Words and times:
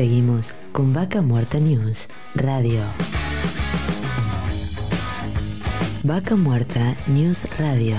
Seguimos 0.00 0.54
con 0.72 0.94
Vaca 0.94 1.20
Muerta 1.20 1.60
News 1.60 2.08
Radio. 2.34 2.80
Vaca 6.02 6.36
Muerta 6.36 6.96
News 7.06 7.46
Radio. 7.58 7.98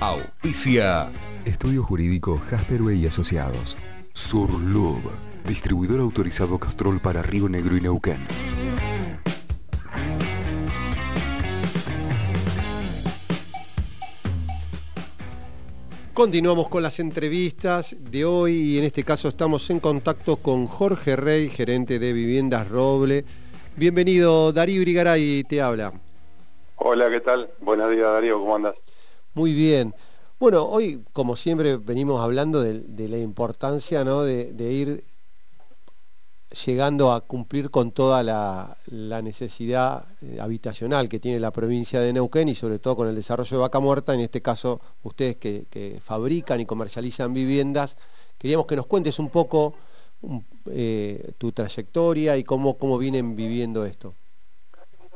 Auspicia. 0.00 1.12
Estudio 1.44 1.82
Jurídico 1.82 2.40
Jasperway 2.48 3.02
y 3.02 3.06
Asociados. 3.06 3.76
Surlub. 4.14 5.02
Distribuidor 5.46 6.00
autorizado 6.00 6.58
Castrol 6.58 7.00
para 7.00 7.20
Río 7.20 7.50
Negro 7.50 7.76
y 7.76 7.82
Neuquén. 7.82 8.26
Continuamos 16.14 16.68
con 16.68 16.84
las 16.84 17.00
entrevistas 17.00 17.96
de 17.98 18.24
hoy 18.24 18.54
y 18.54 18.78
en 18.78 18.84
este 18.84 19.02
caso 19.02 19.26
estamos 19.26 19.68
en 19.70 19.80
contacto 19.80 20.36
con 20.36 20.68
Jorge 20.68 21.16
Rey, 21.16 21.50
gerente 21.50 21.98
de 21.98 22.12
Viviendas 22.12 22.68
Roble. 22.68 23.24
Bienvenido, 23.74 24.52
Darío 24.52 24.80
Irigaray 24.82 25.42
te 25.42 25.60
habla. 25.60 25.92
Hola, 26.76 27.10
¿qué 27.10 27.18
tal? 27.20 27.50
Buenos 27.60 27.90
días, 27.90 28.04
Darío, 28.04 28.38
¿cómo 28.38 28.54
andas? 28.54 28.76
Muy 29.34 29.54
bien. 29.54 29.92
Bueno, 30.38 30.62
hoy, 30.62 31.02
como 31.12 31.34
siempre, 31.34 31.78
venimos 31.78 32.20
hablando 32.20 32.62
de, 32.62 33.08
la 33.08 33.18
importancia 33.18 34.04
¿no? 34.04 34.22
de, 34.22 34.52
de 34.52 34.72
ir 34.72 35.04
llegando 36.54 37.12
a 37.12 37.20
cumplir 37.20 37.70
con 37.70 37.92
toda 37.92 38.22
la, 38.22 38.76
necesidad 39.22 40.04
eh, 40.22 40.38
habitacional 40.40 41.08
que 41.08 41.18
tiene 41.18 41.40
la 41.40 41.50
provincia 41.50 42.00
de 42.00 42.12
Neuquén 42.12 42.48
y 42.48 42.54
sobre 42.54 42.78
todo 42.78 42.96
con 42.96 43.08
el 43.08 43.14
desarrollo 43.14 43.56
de 43.56 43.60
Vaca 43.60 43.80
Muerta, 43.80 44.14
en 44.14 44.20
este 44.20 44.40
caso 44.40 44.80
ustedes 45.02 45.36
que, 45.36 45.98
fabrican 46.02 46.60
y 46.60 46.66
comercializan 46.66 47.34
viviendas, 47.34 47.96
queríamos 48.38 48.66
que 48.66 48.76
nos 48.76 48.86
cuentes 48.86 49.18
un 49.18 49.30
poco 49.30 49.74
eh, 50.70 51.32
tu 51.38 51.52
trayectoria 51.52 52.36
y 52.36 52.44
cómo, 52.44 52.78
cómo 52.78 52.98
vienen 52.98 53.36
viviendo 53.36 53.84
esto. 53.84 54.14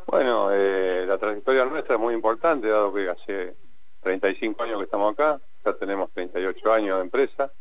Bueno, 0.06 0.50
eh, 0.52 1.04
la 1.06 1.18
trayectoria 1.18 1.64
nuestra 1.66 1.94
es 1.94 2.00
muy 2.00 2.14
importante, 2.14 2.68
dado 2.68 2.92
que 2.92 3.08
hace 3.08 3.54
35 4.02 4.62
años 4.62 4.78
que 4.78 4.84
estamos 4.84 5.12
acá, 5.12 5.40
ya 5.64 5.74
tenemos 5.74 6.10
38 6.12 6.72
años 6.72 6.96
de 6.96 7.02
empresa, 7.02 7.52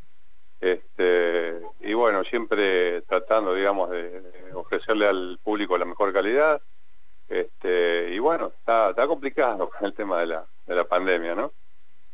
este, 0.59 1.61
y 1.81 1.93
bueno, 1.93 2.23
siempre 2.23 3.01
tratando, 3.03 3.53
digamos, 3.53 3.91
de, 3.91 4.23
ofrecerle 4.53 5.07
al 5.07 5.39
público 5.43 5.77
la 5.77 5.85
mejor 5.85 6.11
calidad. 6.13 6.61
Este, 7.27 8.09
y 8.13 8.19
bueno, 8.19 8.51
está, 8.57 8.93
complicado 9.07 9.69
con 9.69 9.85
el 9.85 9.93
tema 9.93 10.19
de 10.21 10.27
la, 10.27 10.47
de 10.65 10.75
la 10.75 10.85
pandemia, 10.85 11.35
¿no? 11.35 11.53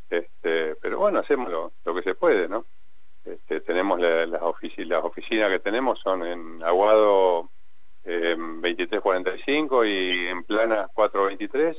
Este, 0.09 0.75
pero 0.75 0.99
bueno, 0.99 1.19
hacemos 1.19 1.49
lo, 1.49 1.95
que 1.95 2.03
se 2.03 2.15
puede, 2.15 2.47
¿no? 2.47 2.65
Este, 3.23 3.61
tenemos 3.61 3.99
las, 3.99 4.41
oficinas, 4.41 4.89
las 4.89 5.03
oficinas 5.03 5.49
que 5.49 5.59
tenemos 5.59 5.99
son 5.99 6.25
en 6.25 6.61
Aguado 6.63 7.49
2345 8.03 9.85
y 9.85 10.27
en 10.27 10.43
Plana 10.43 10.89
423, 10.93 11.77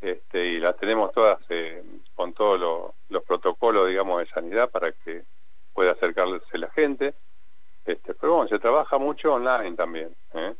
este, 0.00 0.46
y 0.46 0.58
las 0.58 0.76
tenemos 0.76 1.12
todas 1.12 1.38
eh, 1.50 1.82
con 2.14 2.32
todos 2.32 2.92
los 3.08 3.22
protocolos, 3.22 3.88
digamos, 3.88 4.18
de 4.18 4.26
sanidad 4.26 4.68
para 4.68 4.90
que 4.90 5.24
puede 5.72 5.90
acercarse 5.90 6.58
la 6.58 6.70
gente. 6.70 7.14
Este, 7.84 8.14
pero 8.14 8.34
bueno, 8.34 8.48
se 8.48 8.58
trabaja 8.58 8.98
mucho 8.98 9.34
online 9.34 9.76
también. 9.76 10.14
¿eh? 10.34 10.54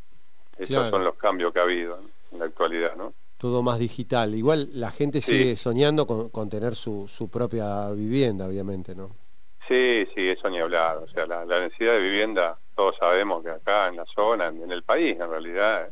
Estos 0.58 0.91
son 0.91 1.05
los 1.05 1.14
cambios 1.14 1.53
que 1.53 1.61
ha 1.61 1.62
habido 1.62 1.98
en 2.33 2.39
la 2.39 2.44
actualidad, 2.47 2.97
¿no? 2.97 3.14
Todo 3.38 3.62
más 3.62 3.78
digital. 3.78 4.34
Igual 4.34 4.69
la 4.75 4.91
gente 4.91 5.22
sigue 5.22 5.56
soñando 5.56 6.06
con, 6.06 6.50
tener 6.50 6.75
su, 6.75 7.28
propia 7.33 7.91
vivienda, 7.91 8.47
obviamente, 8.47 8.94
¿no? 8.94 9.11
Sí, 9.66 10.06
sí, 10.14 10.28
eso 10.28 10.50
ni 10.50 10.58
hablar. 10.58 10.98
O 10.98 11.08
sea, 11.08 11.27
la, 11.27 11.44
necesidad 11.47 11.94
de 11.94 12.00
vivienda, 12.00 12.58
todos 12.75 12.97
sabemos 12.98 13.42
que 13.42 13.50
acá 13.50 13.88
en 13.88 13.97
la 13.97 14.04
zona, 14.04 14.49
en, 14.49 14.70
el 14.70 14.82
país, 14.82 15.12
en 15.19 15.31
realidad, 15.31 15.88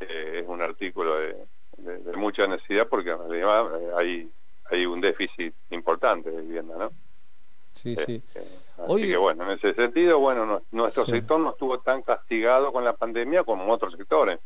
eh, 0.00 0.40
es 0.42 0.48
un 0.48 0.60
artículo 0.62 1.16
de, 1.18 1.36
mucha 2.16 2.46
necesidad 2.46 2.88
porque 2.88 3.10
en 3.10 3.18
realidad 3.18 3.80
eh, 3.80 3.90
hay, 3.96 4.30
hay 4.70 4.84
un 4.84 5.00
déficit 5.00 5.54
importante 5.70 6.30
de 6.30 6.42
vivienda, 6.42 6.74
¿no? 6.76 6.92
Sí, 7.72 7.96
sí. 7.96 8.22
Este, 8.24 8.42
así 8.78 9.10
que 9.10 9.16
bueno, 9.16 9.44
en 9.44 9.58
ese 9.58 9.74
sentido, 9.74 10.18
bueno, 10.18 10.62
nuestro 10.70 11.06
sector 11.06 11.40
no 11.40 11.50
estuvo 11.50 11.80
tan 11.80 12.02
castigado 12.02 12.72
con 12.72 12.84
la 12.84 12.94
pandemia 12.94 13.44
como 13.44 13.72
otros 13.72 13.94
sectores. 13.96 14.38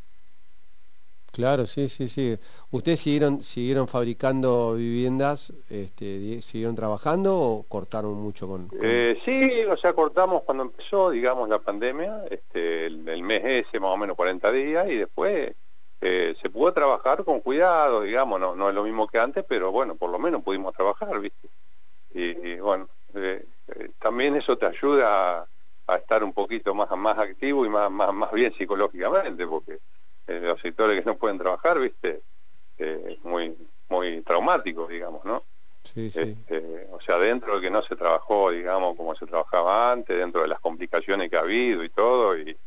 Claro, 1.35 1.65
sí, 1.65 1.89
sí, 1.89 2.07
sí. 2.07 2.37
¿Ustedes 2.71 3.01
siguieron, 3.01 3.43
siguieron 3.43 3.89
fabricando 3.89 4.75
viviendas, 4.75 5.51
este, 5.69 6.41
siguieron 6.41 6.75
trabajando 6.75 7.37
o 7.37 7.63
cortaron 7.63 8.13
mucho 8.13 8.47
con...? 8.47 8.69
Eh, 8.81 9.19
sí, 9.25 9.65
o 9.65 9.75
sea, 9.75 9.91
cortamos 9.91 10.43
cuando 10.43 10.63
empezó, 10.63 11.09
digamos, 11.09 11.49
la 11.49 11.59
pandemia, 11.59 12.23
este, 12.31 12.85
el, 12.85 13.21
mes 13.21 13.41
ese, 13.43 13.81
más 13.81 13.89
o 13.89 13.97
menos 13.97 14.15
40 14.15 14.49
días, 14.53 14.87
y 14.89 14.95
después 14.95 15.53
eh, 15.99 16.35
se 16.41 16.49
pudo 16.49 16.71
trabajar 16.71 17.25
con 17.25 17.41
cuidado, 17.41 18.03
digamos, 18.03 18.39
no, 18.39 18.55
no 18.55 18.69
es 18.69 18.75
lo 18.75 18.85
mismo 18.85 19.05
que 19.05 19.19
antes, 19.19 19.43
pero 19.45 19.73
bueno, 19.73 19.95
por 19.95 20.11
lo 20.11 20.19
menos 20.19 20.41
pudimos 20.41 20.73
trabajar, 20.73 21.19
¿viste? 21.19 21.49
y 22.17 22.55
bueno, 22.61 22.87
eh, 23.15 23.45
eh, 23.67 23.91
también 23.99 24.35
eso 24.35 24.57
te 24.57 24.65
ayuda 24.65 25.47
a, 25.87 25.95
estar 25.95 26.23
un 26.23 26.33
poquito 26.33 26.73
más, 26.73 26.89
más 26.97 27.17
activo 27.17 27.65
y 27.65 27.69
más, 27.69 27.89
más, 27.91 28.13
más 28.13 28.31
bien 28.31 28.53
psicológicamente, 28.57 29.45
porque 29.47 29.79
eh, 30.27 30.39
los 30.41 30.59
sectores 30.59 30.99
que 30.99 31.05
no 31.05 31.15
pueden 31.15 31.37
trabajar, 31.37 31.79
viste, 31.79 32.21
es 32.77 33.23
muy, 33.23 33.55
muy 33.89 34.21
traumático, 34.21 34.87
digamos, 34.87 35.23
¿no? 35.23 35.43
Sí, 35.83 36.09
sí. 36.09 36.19
Este, 36.19 36.87
o 36.91 36.99
sea, 36.99 37.17
dentro 37.19 37.55
de 37.55 37.61
que 37.61 37.69
no 37.69 37.83
se 37.83 37.95
trabajó, 37.95 38.49
digamos, 38.49 38.97
como 38.97 39.15
se 39.15 39.27
trabajaba 39.27 39.91
antes, 39.91 40.17
dentro 40.17 40.41
de 40.41 40.47
las 40.47 40.59
complicaciones 40.59 41.29
que 41.29 41.37
ha 41.37 41.41
habido 41.41 41.83
y 41.83 41.89
todo, 41.89 42.37
y, 42.37 42.57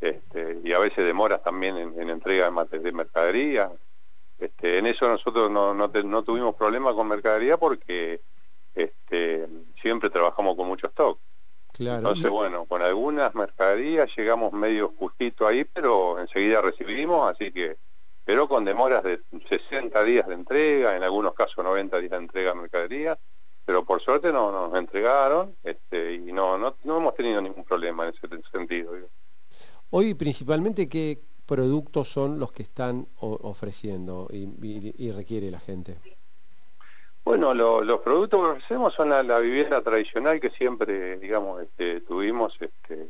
este, 0.00 0.60
y 0.62 0.72
a 0.72 0.78
veces 0.78 1.04
demoras 1.04 1.42
también 1.42 1.76
en, 1.76 2.08
entrega 2.08 2.50
de, 2.70 2.78
de 2.78 2.92
mercadería. 2.92 3.70
Este, 4.38 4.78
en 4.78 4.86
eso 4.86 5.08
nosotros 5.08 5.50
no, 5.50 5.74
no, 5.74 5.88
no 5.88 6.22
tuvimos 6.22 6.54
problema 6.54 6.94
con 6.94 7.08
mercadería 7.08 7.56
porque 7.56 8.20
este, 8.74 9.48
siempre 9.80 10.10
trabajamos 10.10 10.56
con 10.56 10.68
mucho 10.68 10.86
stock. 10.88 11.18
Claro. 11.72 11.98
Entonces, 11.98 12.30
bueno, 12.30 12.66
con 12.66 12.82
algunas 12.82 13.34
mercaderías 13.34 14.14
llegamos 14.16 14.52
medio 14.52 14.92
justito 14.98 15.46
ahí, 15.46 15.64
pero 15.64 16.20
enseguida 16.20 16.60
recibimos, 16.60 17.30
así 17.30 17.50
que, 17.50 17.78
pero 18.24 18.46
con 18.46 18.64
demoras 18.64 19.02
de 19.02 19.20
60 19.48 20.04
días 20.04 20.28
de 20.28 20.34
entrega, 20.34 20.96
en 20.96 21.02
algunos 21.02 21.34
casos 21.34 21.64
90 21.64 21.98
días 21.98 22.10
de 22.10 22.16
entrega 22.18 22.50
de 22.50 22.60
mercadería, 22.60 23.18
pero 23.64 23.84
por 23.84 24.02
suerte 24.02 24.32
no 24.32 24.52
nos 24.52 24.78
entregaron 24.78 25.56
este, 25.62 26.14
y 26.14 26.32
no, 26.32 26.58
no, 26.58 26.76
no 26.84 26.98
hemos 26.98 27.14
tenido 27.14 27.40
ningún 27.40 27.64
problema 27.64 28.06
en 28.06 28.14
ese 28.14 28.28
sentido. 28.50 28.92
Hoy 29.90 30.14
principalmente, 30.14 30.88
¿qué 30.88 31.22
productos 31.46 32.08
son 32.08 32.38
los 32.38 32.52
que 32.52 32.62
están 32.62 33.08
ofreciendo 33.18 34.28
y 34.30 35.10
requiere 35.10 35.50
la 35.50 35.60
gente? 35.60 35.98
Bueno, 37.34 37.54
los 37.54 38.00
productos 38.00 38.40
que 38.40 38.46
ofrecemos 38.50 38.92
son 38.92 39.08
la, 39.08 39.38
vivienda 39.38 39.80
tradicional 39.80 40.38
que 40.38 40.50
siempre, 40.50 41.16
digamos, 41.16 41.62
este, 41.62 42.02
tuvimos, 42.02 42.58
este, 42.60 43.08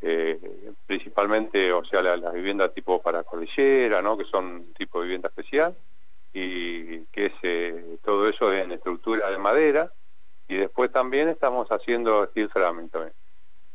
eh, 0.00 0.72
principalmente, 0.86 1.70
o 1.70 1.84
sea, 1.84 2.00
la, 2.00 2.30
vivienda 2.30 2.70
tipo 2.70 3.02
para 3.02 3.24
cordillera, 3.24 4.00
¿no? 4.00 4.16
Que 4.16 4.24
son 4.24 4.72
tipo 4.72 5.00
de 5.00 5.04
vivienda 5.04 5.28
especial, 5.28 5.76
y 6.32 7.00
que 7.12 7.26
es 7.26 7.32
eh, 7.42 7.98
todo 8.02 8.26
eso 8.26 8.50
en 8.54 8.72
estructura 8.72 9.30
de 9.30 9.36
madera, 9.36 9.92
y 10.48 10.56
después 10.56 10.90
también 10.90 11.28
estamos 11.28 11.68
haciendo 11.68 12.24
steel 12.28 12.48
framing 12.48 12.88
también, 12.88 13.12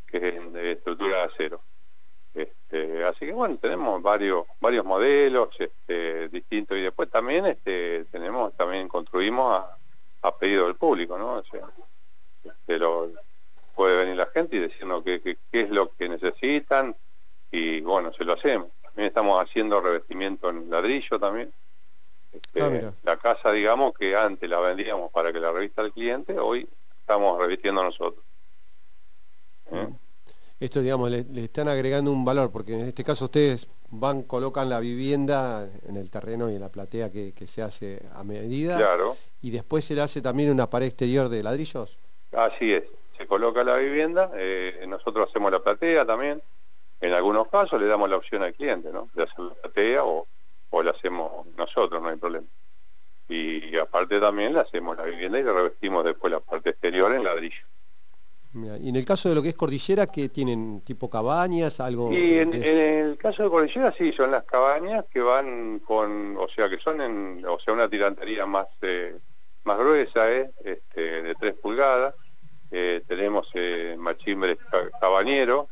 que 0.07 0.17
es 0.17 0.33
en 0.37 0.57
estructura 0.57 1.17
de 1.17 1.23
acero. 1.25 1.61
Este, 2.69 3.05
así 3.05 3.25
que 3.25 3.31
bueno, 3.31 3.57
tenemos 3.61 4.01
varios 4.01 4.45
varios 4.59 4.83
modelos 4.83 5.49
este, 5.57 6.27
distintos 6.27 6.77
y 6.77 6.81
después 6.81 7.09
también 7.09 7.45
este, 7.45 8.03
tenemos 8.11 8.53
también 8.57 8.89
construimos 8.89 9.63
a, 10.21 10.37
pedido 10.37 10.65
del 10.65 10.75
público, 10.75 11.17
¿no? 11.17 11.35
O 11.35 11.43
sea, 11.45 11.61
este, 12.43 12.79
puede 13.73 13.97
venir 13.97 14.17
la 14.17 14.25
gente 14.25 14.57
y 14.57 14.59
decirnos 14.59 15.01
qué, 15.05 15.21
qué, 15.21 15.37
es 15.53 15.69
lo 15.69 15.93
que 15.93 16.09
necesitan 16.09 16.93
y 17.49 17.79
bueno, 17.79 18.11
se 18.11 18.25
lo 18.25 18.33
hacemos. 18.33 18.67
También 18.83 19.07
estamos 19.07 19.41
haciendo 19.41 19.79
revestimiento 19.79 20.49
en 20.49 20.69
ladrillo 20.69 21.17
también. 21.17 21.53
Este, 22.33 22.61
ah, 22.61 22.93
la 23.03 23.15
casa, 23.15 23.53
digamos, 23.53 23.93
que 23.93 24.17
antes 24.17 24.49
la 24.49 24.59
vendíamos 24.59 25.09
para 25.13 25.31
que 25.31 25.39
la 25.39 25.53
revista 25.53 25.81
el 25.81 25.93
cliente, 25.93 26.37
hoy 26.37 26.67
estamos 26.99 27.39
revistiendo 27.39 27.81
nosotros. 27.81 28.25
Esto, 30.59 30.81
digamos, 30.81 31.11
le, 31.11 31.25
están 31.43 31.67
agregando 31.67 32.11
un 32.11 32.25
valor, 32.25 32.51
porque 32.51 32.73
en 32.73 32.87
este 32.87 33.03
caso 33.03 33.25
ustedes 33.25 33.69
van, 33.91 34.23
colocan 34.23 34.69
la 34.69 34.79
vivienda 34.79 35.69
en 35.87 35.97
el 35.97 36.09
terreno 36.09 36.49
y 36.49 36.55
en 36.55 36.61
la 36.61 36.69
platea 36.69 37.11
que, 37.11 37.33
se 37.45 37.61
hace 37.61 38.01
a 38.15 38.23
medida. 38.23 38.75
Claro. 38.75 39.15
Y 39.41 39.51
después 39.51 39.85
se 39.85 39.93
le 39.93 40.01
hace 40.01 40.19
también 40.19 40.49
una 40.49 40.67
pared 40.67 40.87
exterior 40.87 41.29
de 41.29 41.43
ladrillos. 41.43 41.97
Así 42.31 42.73
es, 42.73 42.83
se 43.17 43.27
coloca 43.27 43.63
la 43.63 43.77
vivienda, 43.77 44.31
eh, 44.35 44.83
nosotros 44.87 45.29
hacemos 45.29 45.51
la 45.51 45.59
platea 45.59 46.05
también. 46.05 46.41
En 47.01 47.13
algunos 47.13 47.47
casos 47.49 47.79
le 47.79 47.85
damos 47.85 48.09
la 48.09 48.17
opción 48.17 48.41
al 48.41 48.55
cliente, 48.55 48.91
¿no? 48.91 49.09
De 49.13 49.23
hacer 49.23 49.39
la 49.39 49.53
platea 49.53 50.03
o, 50.03 50.25
o 50.71 50.83
la 50.83 50.89
hacemos 50.89 51.45
nosotros, 51.55 52.01
no 52.01 52.09
hay 52.09 52.17
problema. 52.17 52.47
y, 53.29 53.77
aparte 53.77 54.19
también 54.19 54.53
le 54.53 54.61
hacemos 54.61 54.97
la 54.97 55.03
vivienda 55.03 55.39
y 55.39 55.43
le 55.43 55.53
revestimos 55.53 56.03
después 56.03 56.33
la 56.33 56.39
parte 56.39 56.71
exterior 56.71 57.13
en 57.13 57.23
ladrillo. 57.23 57.63
Y 58.53 58.89
en 58.89 58.95
el 58.95 59.05
caso 59.05 59.29
de 59.29 59.35
lo 59.35 59.43
que 59.43 59.49
es 59.49 59.55
cordillera, 59.55 60.07
¿qué 60.07 60.29
tienen? 60.29 60.81
¿Tipo 60.81 61.09
cabañas? 61.09 61.79
algo 61.79 62.11
Y 62.11 62.39
en, 62.39 62.53
el 62.53 63.17
caso 63.17 63.43
de 63.43 63.49
cordillera 63.49 63.93
sí, 63.97 64.13
son 64.13 64.31
las 64.31 64.45
cabañas 64.45 65.05
que 65.11 65.19
van 65.19 65.79
con, 65.79 66.35
o 66.37 66.47
sea, 66.49 66.69
que 66.69 66.79
son 66.79 67.01
en, 67.01 67.45
o 67.45 67.59
sea, 67.59 67.73
una 67.73 67.89
tirantería 67.89 68.45
más, 68.45 68.67
eh, 68.81 69.17
más 69.63 69.77
gruesa, 69.77 70.31
eh, 70.31 70.51
este, 70.63 71.21
de 71.21 71.35
3 71.35 71.53
pulgadas. 71.55 72.15
Eh, 72.71 73.03
tenemos 73.07 73.47
machimbre 73.97 74.57
cabañero 74.99 75.69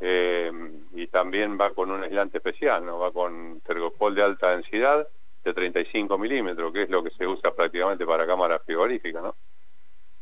y 0.00 1.06
también 1.08 1.58
va 1.60 1.70
con 1.70 1.90
un 1.90 2.02
aislante 2.02 2.38
especial, 2.38 2.84
¿no? 2.84 2.98
Va 2.98 3.12
con 3.12 3.60
tergopol 3.60 4.14
de 4.14 4.22
alta 4.22 4.50
densidad 4.50 5.06
de 5.44 5.54
35 5.54 6.18
milímetros, 6.18 6.72
que 6.72 6.82
es 6.82 6.90
lo 6.90 7.02
que 7.02 7.10
se 7.10 7.26
usa 7.26 7.54
prácticamente 7.54 8.06
para 8.06 8.26
cámaras 8.26 8.60
frigoríficas, 8.64 9.22
¿no? 9.22 9.36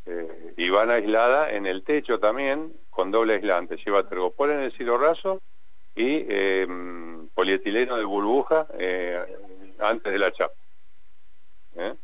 Eh, 0.07 0.55
y 0.57 0.71
van 0.71 0.91
aislada 0.91 1.51
en 1.53 1.67
el 1.67 1.83
techo 1.85 2.19
también 2.19 2.73
con 2.91 3.11
doble 3.11 3.35
aislante. 3.35 3.77
Lleva 3.77 4.09
tergopol 4.09 4.51
en 4.51 4.61
el 4.61 4.77
silo 4.77 4.99
raso 4.99 5.41
y 5.95 6.27
em, 6.29 7.29
polietileno 7.29 7.97
de 7.97 8.05
burbuja 8.05 8.67
eh, 8.79 9.23
antes 9.79 10.13
de 10.13 10.19
la 10.19 10.33
chapa. 10.33 10.55
¿eh? 11.77 11.95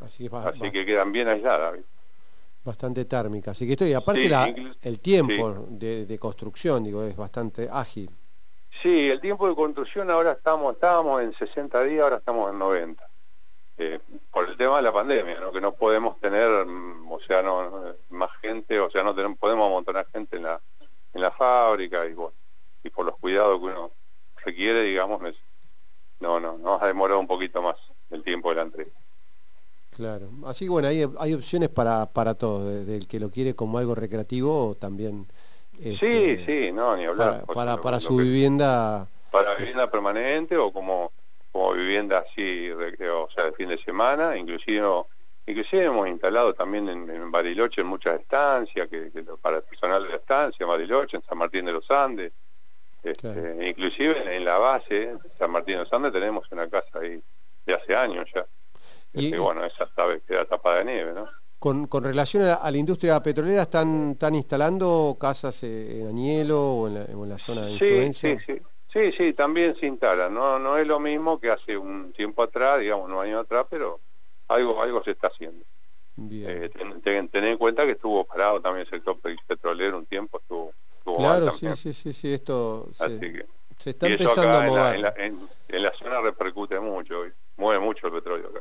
Así, 0.00 0.28
que 0.70 0.84
quedan 0.84 1.12
bien 1.12 1.28
aisladas. 1.28 1.78
Bastante 2.64 3.04
térmica. 3.04 3.52
Así 3.52 3.66
que 3.66 3.72
estoy, 3.72 3.92
aparte 3.94 4.28
el 4.82 5.00
tiempo 5.00 5.66
de, 5.70 6.18
construcción, 6.18 6.84
digo, 6.84 7.02
es 7.04 7.16
bastante 7.16 7.68
ágil. 7.70 8.10
Sí, 8.82 9.08
el 9.10 9.20
tiempo 9.20 9.48
de 9.48 9.54
construcción 9.54 10.10
ahora 10.10 10.32
estamos, 10.32 10.74
estábamos 10.74 11.22
en 11.22 11.32
60 11.34 11.82
días, 11.84 12.02
ahora 12.02 12.16
estamos 12.16 12.52
en 12.52 12.58
90. 12.58 13.08
Eh, 13.78 14.00
por 14.32 14.48
el 14.48 14.56
tema 14.56 14.76
de 14.76 14.82
la 14.82 14.92
pandemia, 14.92 15.38
¿no? 15.38 15.52
que 15.52 15.60
no 15.60 15.72
podemos 15.72 16.18
tener, 16.18 16.66
mm, 16.66 16.95
o 17.16 17.20
sea, 17.26 17.42
no, 17.42 17.94
más 18.10 18.30
gente, 18.40 18.78
o 18.80 18.90
sea, 18.90 19.02
no 19.02 19.14
tenemos, 19.14 19.38
podemos 19.38 19.66
amontonar 19.66 20.06
gente 20.12 20.36
en 20.36 20.44
la, 20.44 20.60
en 21.12 21.20
la 21.20 21.30
fábrica 21.30 22.06
y, 22.06 22.14
bueno, 22.14 22.34
y 22.82 22.90
por 22.90 23.06
los 23.06 23.16
cuidados 23.16 23.58
que 23.58 23.66
uno 23.66 23.90
requiere, 24.44 24.82
digamos, 24.82 25.20
no, 26.20 26.40
no, 26.40 26.58
nos 26.58 26.82
ha 26.82 26.86
demorado 26.86 27.20
un 27.20 27.26
poquito 27.26 27.62
más 27.62 27.76
el 28.10 28.22
tiempo 28.22 28.50
de 28.50 28.56
la 28.56 28.62
entrega. 28.62 28.90
Claro, 29.90 30.30
así 30.44 30.66
que 30.66 30.70
bueno, 30.70 30.88
hay, 30.88 31.06
hay 31.18 31.34
opciones 31.34 31.70
para, 31.70 32.06
para 32.06 32.34
todo, 32.34 32.68
desde 32.68 32.96
el 32.96 33.08
que 33.08 33.18
lo 33.18 33.30
quiere 33.30 33.54
como 33.54 33.78
algo 33.78 33.94
recreativo 33.94 34.68
o 34.68 34.74
también... 34.74 35.26
sí, 35.80 35.90
este, 35.90 36.66
sí, 36.66 36.72
no, 36.72 36.96
ni 36.96 37.04
hablar. 37.04 37.46
Para, 37.46 37.80
para, 37.80 37.98
su 37.98 38.16
vivienda... 38.16 39.08
Para 39.30 39.54
vivienda 39.54 39.90
permanente 39.90 40.56
o 40.56 40.72
como 40.72 41.12
como 41.56 41.72
vivienda 41.72 42.18
así, 42.18 42.70
o 42.70 43.30
sea, 43.34 43.44
de 43.44 43.52
fin 43.52 43.70
de 43.70 43.78
semana, 43.78 44.36
inclusive, 44.36 44.86
inclusive 45.46 45.84
hemos 45.84 46.08
instalado 46.08 46.54
también 46.54 46.88
en, 46.88 47.30
Bariloche 47.30 47.80
en 47.80 47.86
muchas 47.86 48.20
estancias, 48.20 48.88
que, 48.88 49.10
para 49.40 49.58
el 49.58 49.62
personal 49.62 50.02
de 50.02 50.10
la 50.10 50.16
estancia, 50.16 50.66
Bariloche, 50.66 51.16
en 51.16 51.22
San 51.22 51.38
Martín 51.38 51.64
de 51.64 51.72
los 51.72 51.90
Andes, 51.90 52.32
este, 53.02 53.68
inclusive 53.68 54.34
en, 54.34 54.44
la 54.44 54.58
base, 54.58 55.14
San 55.38 55.50
Martín 55.50 55.76
de 55.76 55.84
los 55.84 55.92
Andes, 55.92 56.12
tenemos 56.12 56.50
una 56.50 56.68
casa 56.68 56.98
ahí 57.00 57.22
de 57.64 57.74
hace 57.74 57.94
años 57.94 58.26
ya. 58.34 58.46
Y 59.12 59.26
este, 59.26 59.38
bueno, 59.38 59.64
esa 59.64 59.88
sabe 59.94 60.20
queda 60.26 60.44
tapada 60.44 60.78
de 60.78 60.84
nieve, 60.84 61.12
¿no? 61.12 61.26
Con, 61.58 61.86
con 61.86 62.04
relación 62.04 62.42
a 62.42 62.70
la, 62.70 62.76
industria 62.76 63.20
petrolera, 63.22 63.62
¿están, 63.62 64.10
¿están 64.12 64.34
instalando 64.34 65.16
casas 65.18 65.62
en 65.62 66.06
Añelo 66.06 66.60
o 66.60 66.88
en 66.88 67.28
la, 67.28 67.38
zona 67.38 67.66
de 67.66 67.72
influencia? 67.72 68.38
Sí, 68.38 68.44
sí, 68.46 68.62
Sí, 68.96 69.12
sí, 69.12 69.34
también 69.34 69.76
se 69.78 69.86
instala. 69.86 70.30
No, 70.30 70.58
no 70.58 70.78
es 70.78 70.86
lo 70.86 70.98
mismo 70.98 71.38
que 71.38 71.50
hace 71.50 71.76
un 71.76 72.14
tiempo 72.14 72.42
atrás, 72.42 72.80
digamos, 72.80 73.04
unos 73.04 73.24
años 73.24 73.42
atrás, 73.42 73.66
pero 73.68 74.00
algo, 74.48 74.82
algo 74.82 75.02
se 75.04 75.12
está 75.12 75.28
haciendo. 75.28 75.64
Eh, 76.30 76.70
ten, 77.04 77.30
en 77.32 77.58
cuenta 77.58 77.84
que 77.84 77.92
estuvo 77.92 78.24
parado 78.24 78.60
también 78.60 78.86
el 78.86 78.90
sector 78.90 79.18
petrolero 79.46 79.98
un 79.98 80.06
tiempo, 80.06 80.38
estuvo, 80.38 80.72
Claro, 81.18 81.52
sí, 81.52 81.68
sí, 81.76 81.92
sí, 81.92 82.12
sí, 82.12 82.32
esto 82.32 82.88
se, 82.90 83.46
se 83.78 83.90
está 83.90 84.08
empezando 84.08 84.58
a 84.58 84.62
mover. 84.62 84.94
En 84.96 85.02
la, 85.02 85.14
en 85.16 85.82
la, 85.82 85.92
zona 85.92 86.20
repercute 86.20 86.80
mucho, 86.80 87.22
mueve 87.56 87.84
mucho 87.84 88.08
el 88.08 88.14
petróleo 88.14 88.48
acá. 88.48 88.60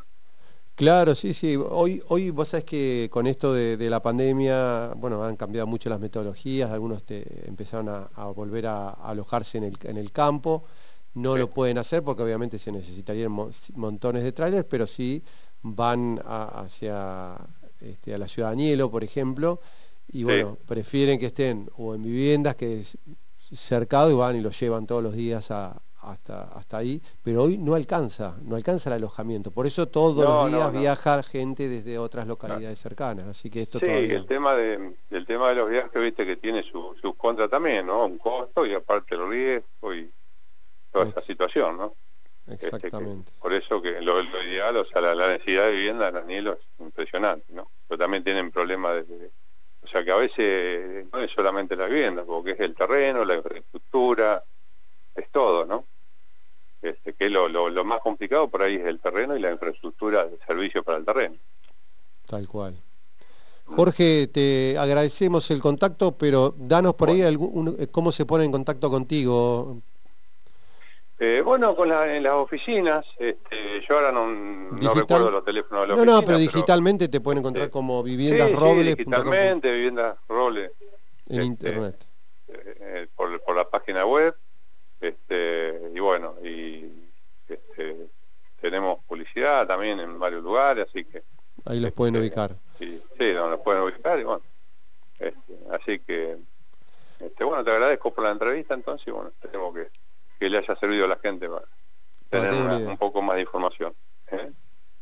Claro, 0.76 1.16
sí, 1.16 1.34
sí. 1.34 1.56
Hoy, 1.56 2.04
hoy 2.10 2.32
vos 2.32 2.50
sabés 2.50 2.66
que 2.66 3.08
con 3.10 3.26
esto 3.26 3.54
de, 3.54 3.78
la 3.90 4.02
pandemia, 4.02 4.92
bueno, 4.98 5.24
han 5.24 5.38
cambiado 5.38 5.66
mucho 5.66 5.90
las 5.90 6.02
metodologías, 6.02 6.70
algunos 6.70 7.04
te 7.04 7.24
empezaron 7.48 7.88
a, 7.90 8.26
volver 8.26 8.68
a, 8.68 8.90
alojarse 8.90 9.58
en 9.58 9.64
el, 9.64 9.78
en 9.84 9.98
el 9.98 10.12
campo. 10.12 10.66
No 11.14 11.38
lo 11.38 11.50
pueden 11.50 11.78
hacer 11.78 12.04
porque 12.04 12.24
obviamente 12.24 12.60
se 12.60 12.74
necesitarían 12.74 13.32
montones 13.76 14.22
de 14.22 14.34
trailers, 14.34 14.66
pero 14.70 14.86
sí 14.86 15.24
van 15.66 16.20
hacia 16.24 17.36
este, 17.82 18.14
a 18.14 18.18
la 18.18 18.28
ciudad 18.28 18.50
de 18.50 18.54
Añelo, 18.54 18.92
por 18.92 19.04
ejemplo, 19.04 19.60
y 20.08 20.24
bueno, 20.24 20.58
prefieren 20.68 21.20
que 21.20 21.28
estén 21.28 21.70
o 21.78 21.96
en 21.96 22.04
viviendas 22.04 22.56
que 22.56 22.82
es 22.82 22.98
cercado 23.38 24.12
y 24.12 24.14
van 24.14 24.36
y 24.36 24.42
los 24.42 24.60
llevan 24.60 24.86
todos 24.86 25.02
los 25.02 25.14
días 25.14 25.50
a, 25.50 25.82
hasta, 26.06 26.44
hasta 26.44 26.78
ahí, 26.78 27.02
pero 27.24 27.44
hoy 27.44 27.58
no 27.58 27.74
alcanza, 27.74 28.38
no 28.44 28.56
alcanza 28.56 28.90
el 28.90 28.98
alojamiento. 28.98 29.52
Por 29.52 29.66
eso 29.66 29.88
todos 29.88 30.24
los 30.24 30.52
días 30.52 30.72
viaja 30.72 31.24
gente 31.24 31.68
desde 31.68 31.98
otras 31.98 32.28
localidades 32.28 32.80
cercanas. 32.80 33.26
Así 33.26 33.50
que 33.50 33.64
esto 33.64 33.80
sí, 33.80 33.86
el 33.88 34.26
tema 34.28 34.54
de 34.56 34.96
el 35.10 35.26
tema 35.26 35.50
de 35.50 35.56
los 35.56 35.70
viajes, 35.70 36.02
viste 36.02 36.26
que 36.26 36.36
tiene 36.36 36.62
sus 36.64 37.00
su 37.02 37.16
contras 37.16 37.50
también, 37.50 37.88
¿no? 37.88 38.06
Un 38.06 38.18
costo 38.18 38.66
y 38.66 38.74
aparte 38.74 39.16
el 39.16 39.28
riesgo 39.28 39.94
y 39.96 40.12
toda 40.92 41.06
esa 41.06 41.22
situación, 41.22 41.78
¿no? 41.78 41.96
Este, 42.48 42.68
Exactamente. 42.68 43.32
por 43.40 43.54
eso 43.54 43.82
que 43.82 44.02
lo, 44.02 44.22
ideal, 44.22 44.78
o 44.78 44.86
sea, 44.86 45.02
la, 45.02 45.30
necesidad 45.30 45.66
de 45.66 45.72
vivienda 45.72 46.10
en 46.10 46.28
nielos 46.28 46.60
es 46.60 46.86
impresionante, 46.86 47.52
¿no? 47.52 47.72
Pero 47.88 47.98
también 47.98 48.24
tienen 48.24 48.52
problemas 48.52 49.08
de, 49.08 49.32
o 49.82 49.88
sea 49.88 50.04
que 50.04 50.12
a 50.12 50.16
veces 50.16 51.08
no 51.12 51.22
es 51.22 51.32
solamente 51.32 51.76
la 51.76 51.88
vivienda, 51.88 52.24
porque 52.24 52.52
es 52.52 52.60
el 52.60 52.76
terreno, 52.76 53.26
la 53.26 53.36
infraestructura, 53.36 54.44
es 55.16 55.30
todo, 55.32 55.66
¿no? 55.66 55.86
Este, 56.84 57.14
que 57.14 57.32
lo, 57.32 57.48
lo, 57.50 57.84
más 57.84 58.00
complicado 58.02 58.48
por 58.48 58.62
ahí 58.62 58.76
es 58.76 58.86
el 58.86 59.00
terreno 59.00 59.36
y 59.36 59.40
la 59.40 59.52
infraestructura 59.52 60.26
de 60.26 60.38
servicio 60.46 60.84
para 60.84 61.00
el 61.00 61.06
terreno. 61.06 61.36
Tal 62.28 62.48
cual. 62.48 62.76
Jorge, 63.66 64.28
te 64.28 64.78
agradecemos 64.78 65.50
el 65.50 65.62
contacto, 65.62 66.12
pero 66.12 66.54
danos 66.56 66.94
por 66.94 67.10
ahí 67.10 67.24
algún, 67.24 67.88
cómo 67.92 68.12
se 68.12 68.26
pone 68.26 68.46
en 68.46 68.52
contacto 68.52 68.92
contigo. 68.92 69.82
Eh, 71.18 71.42
bueno, 71.46 71.76
con 71.78 71.92
en 71.92 72.24
las 72.24 72.34
oficinas, 72.34 73.06
este, 73.18 73.82
yo 73.88 73.96
ahora 73.96 74.12
no, 74.12 74.78
recuerdo 74.94 75.32
los 75.32 75.46
teléfonos 75.46 75.84
de 75.84 75.88
la 75.88 75.96
No, 75.96 76.06
no, 76.06 76.22
pero 76.26 76.38
digitalmente 76.38 77.08
te 77.08 77.22
pueden 77.22 77.40
encontrar 77.40 77.70
como 77.70 78.04
Viviendas 78.04 78.50
sí, 78.50 78.54
Robles. 78.54 78.98
digitalmente, 78.98 79.72
Viviendas 79.72 80.18
Robles. 80.28 80.72
En 81.28 81.36
este, 81.36 81.46
internet. 81.46 82.06
Eh, 82.50 83.08
por, 83.16 83.42
por, 83.42 83.56
la 83.56 83.70
página 83.70 84.06
web. 84.06 84.36
Este, 85.00 85.92
y 85.94 86.00
bueno, 86.00 86.36
y 86.44 86.92
este, 87.48 88.08
tenemos 88.60 89.00
publicidad 89.06 89.66
también 89.66 90.00
en 90.02 90.20
varios 90.20 90.44
lugares, 90.44 90.88
así 90.90 91.06
que... 91.06 91.24
Ahí 91.64 91.80
los 91.80 91.94
pueden 91.94 92.16
este, 92.16 92.28
ubicar. 92.28 92.58
Sí, 92.78 93.02
sí, 93.18 93.34
los 93.34 93.60
pueden 93.62 93.84
ubicar 93.84 94.20
y 94.20 94.24
bueno. 94.24 94.44
Este, 95.18 95.54
así 95.72 96.00
que, 96.00 96.38
este, 97.22 97.44
bueno, 97.46 97.64
te 97.64 97.72
agradezco 97.72 98.14
por 98.14 98.26
la 98.26 98.32
entrevista 98.32 98.74
entonces 98.74 99.08
y 99.08 99.12
bueno, 99.12 99.30
esperemos 99.30 99.74
que, 99.74 99.88
que 100.40 100.50
le 100.50 100.58
haya 100.58 100.76
servido 100.76 101.06
a 101.06 101.10
la 101.10 101.18
gente 101.18 101.48
para 101.48 101.66
tener 102.30 102.88
un 102.88 102.98
poco 102.98 103.22
más 103.22 103.36
de 103.36 103.42
información. 103.42 103.94
¿eh? 104.32 104.52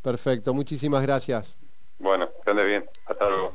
Perfecto, 0.02 0.54
muchísimas 0.54 1.02
gracias. 1.04 1.58
Bueno, 2.00 2.30
que 2.44 2.52
ande 2.52 2.66
bien, 2.66 2.86
hasta 3.06 3.30
luego. 3.30 3.54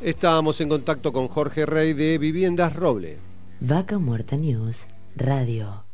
Estábamos 0.00 0.60
en 0.60 0.68
contacto 0.68 1.12
con 1.12 1.28
Jorge 1.28 1.66
Rey 1.66 1.92
de 1.92 2.18
Viviendas 2.18 2.74
Roble. 2.74 3.18
Vaca 3.60 3.98
Muerta 3.98 4.36
News 4.36 4.86
Radio. 5.14 5.84